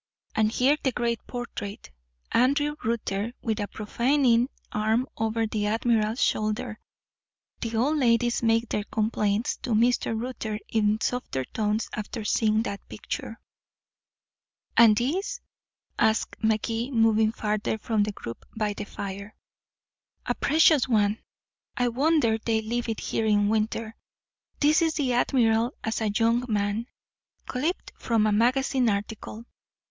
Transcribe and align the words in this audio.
And 0.33 0.51
here 0.51 0.77
the 0.83 0.91
great 0.91 1.19
portrait 1.27 1.91
Andrew 2.31 2.75
Rutter 2.83 3.33
with 3.43 3.59
a 3.59 3.67
profaning 3.67 4.49
arm 4.71 5.05
over 5.15 5.45
the 5.45 5.67
admiral's 5.67 6.19
shoulder. 6.23 6.79
The 7.59 7.75
old 7.75 7.99
ladies 7.99 8.41
make 8.41 8.69
their 8.69 8.83
complaints 8.85 9.57
to 9.57 9.75
Mr. 9.75 10.19
Rutter 10.19 10.57
in 10.69 10.99
softer 11.01 11.45
tones 11.45 11.87
after 11.93 12.25
seeing 12.25 12.63
that 12.63 12.81
picture." 12.89 13.39
"And 14.75 14.97
this?" 14.97 15.39
asked 15.99 16.35
Magee, 16.41 16.89
moving 16.89 17.31
farther 17.31 17.77
from 17.77 18.01
the 18.01 18.11
group 18.11 18.43
by 18.57 18.73
the 18.73 18.85
fire. 18.85 19.35
"A 20.25 20.33
precious 20.33 20.87
one 20.87 21.19
I 21.77 21.89
wonder 21.89 22.39
they 22.39 22.63
leave 22.63 22.89
it 22.89 23.01
here 23.01 23.27
in 23.27 23.49
winter. 23.49 23.95
This 24.61 24.81
is 24.81 24.95
the 24.95 25.13
admiral 25.13 25.75
as 25.83 26.01
a 26.01 26.09
young 26.09 26.43
man 26.47 26.87
clipped 27.45 27.91
from 27.99 28.25
a 28.25 28.31
magazine 28.31 28.89
article. 28.89 29.45